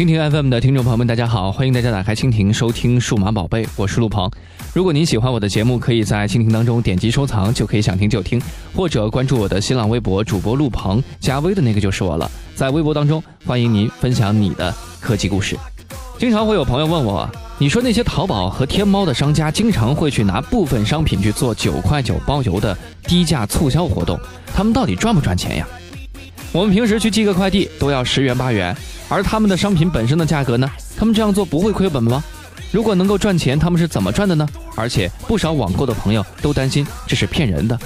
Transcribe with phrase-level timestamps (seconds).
[0.00, 4.30] 蜻蜓 FM 的听众朋友们，大家好，欢迎大家打开蜻蜓收听《数码宝贝》，我是陆鹏。
[4.72, 8.40] 如果您喜欢我的节目，可以在蜻蜓当中点击收藏，就可以想听就听，
[8.74, 12.30] 或者关注我的新浪微博主播陆鹏，加微的那个就是我了。
[12.54, 15.54] 在微博当中，欢迎您分享你的科技故事。
[16.16, 17.28] 经常会有朋友问我，
[17.58, 25.68] 你说那些淘宝和天猫的商家经常会去拿部分商品去做九块九包邮的低价促销活动，他们到底赚不赚钱呀？
[26.52, 28.74] 我们平时去寄个快递都要十元八元。
[29.10, 30.70] 而他们的商品本身的价格呢？
[30.96, 32.22] 他们这样做不会亏本吗？
[32.70, 34.48] 如果能够赚钱，他们是怎么赚的呢？
[34.76, 37.78] 而且不少网购的朋友都担心这是骗人的。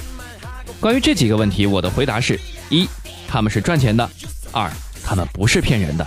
[0.79, 2.87] 关于这几个问题，我的回答是：一，
[3.27, 4.07] 他们是赚钱的；
[4.53, 4.71] 二，
[5.03, 6.07] 他们不是骗人的。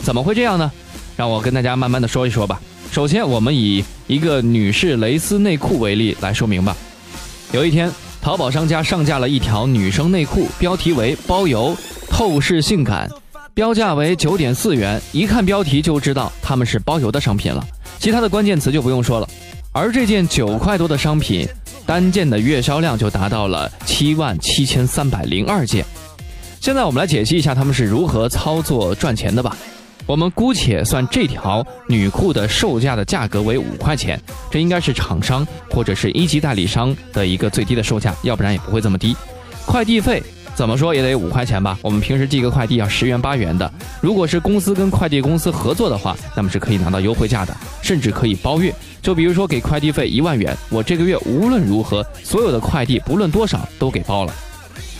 [0.00, 0.70] 怎么会这样呢？
[1.16, 2.60] 让我跟大家慢慢的说一说吧。
[2.92, 6.76] 首先，我们以一个女士蕾丝内裤为例来说明吧。
[7.50, 11.76] 有一天，淘宝商家上架了一条女生内裤，标题为“包邮，
[12.08, 13.10] 透视性感”。
[13.54, 17.62] 标价为九点四元，一看标题就知道他们是包邮的商品了，
[17.98, 19.28] 其他的关键词就不用说了。
[19.72, 21.46] 而这件九块多的商品，
[21.84, 25.84] 单件的月销量就达到了七万七千三百零二件。
[26.60, 29.54] 现在我们来解析一下他们是如何操作赚钱的吧。
[30.06, 34.18] 我们姑且算这条女裤的售价的价格为五块钱，
[34.50, 39.14] 这应该是厂商或者是一级代理商的一个最低的售价，要不然也不会这么低。
[39.66, 40.22] 快递费。
[40.54, 41.78] 怎么说也得五块钱吧？
[41.82, 43.70] 我们平时寄个快递要十元八元的。
[44.00, 48.72] 如果是公司跟快递公司合作的话，那么是可以拿到优惠价的，甚至可以包月。
[49.00, 54.32] 就比如说给快递费一万元，我这个月无论如何所有的快递不论多少都给包了。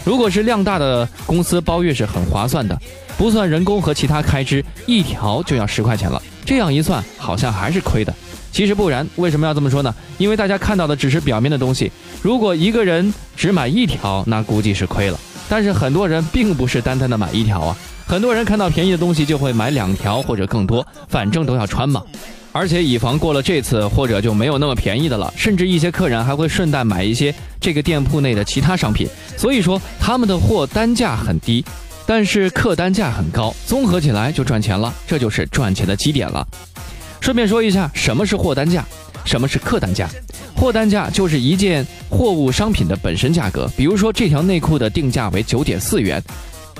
[0.05, 2.77] 如果是量大的公司，包月是很划算的，
[3.17, 6.21] 不算人工和其他开支，一条就要十块钱了。
[6.45, 8.13] 这样一算，好像还是亏的。
[8.51, 9.95] 其实不然，为什么要这么说呢？
[10.19, 11.93] 因为大家看到的只是表面的东西。
[12.21, 15.19] 如果一个人只买一条，那估计是亏了。
[15.53, 22.03] 但是很多人并不是单单的买一条啊，很多人看到便宜的东西就会买两条或者更多，反正都要穿嘛。
[22.53, 29.07] 而且以防过了这次或者就没有那么便宜的了，甚至一些客人还会顺带买一些这个店铺内的其他商品。
[29.37, 31.63] 所以说他们的货单价很低，
[32.07, 36.49] 但是客单价很高，综合起来就赚钱了，这就是赚钱的基点了。
[37.21, 38.83] 顺便说一下，什么是货单价，
[39.25, 40.09] 什么是客单价？
[40.55, 46.23] 货单价就是一件货物商品的本身价格，比如说这条内裤的定价为九点四元，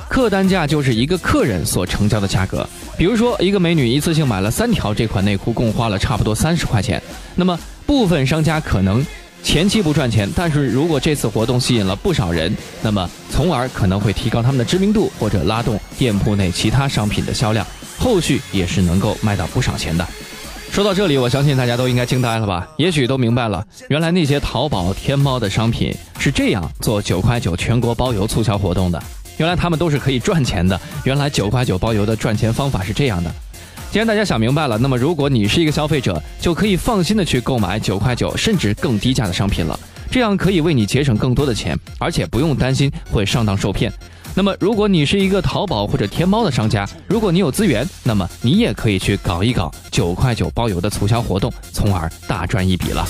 [0.09, 7.03] 客单价就是一个客人所成交的价格，比如说一个美女一次性买了三条这款内裤，共花了差不多三十块钱。
[7.35, 9.05] 那么部分商家可能
[9.43, 17.67] 前期不赚钱，但是如果这次活动吸引了不少人，那么从而可能会提高他们的知名度，或者拉动店铺内其他商品的销量，
[17.99, 20.07] 后续也是能够卖到不少钱的。
[20.73, 22.67] 说到这里，我相信大家都应该惊呆了吧？
[22.79, 29.01] 也许都明白了，原来那些淘宝、天猫的商品是这样做九块九全国包邮促销活动的。
[29.37, 30.81] 原来他们都是可以赚钱的。
[31.05, 33.31] 原来九块九包邮的赚钱方法是这样的。
[33.91, 39.79] 既然大家想明白了，那么如果你是一个消费者，就可以放心的去购买九块九甚至更低价的商品了。
[40.11, 43.93] 这样可以为你节省更多的钱，而且不用担心会上当受骗。
[44.35, 53.07] 那么，如果你是一个淘宝或者天猫的商家，如果你有资源，那么你也可以去搞一搞九块九包邮的促销活动，从而大赚一笔了。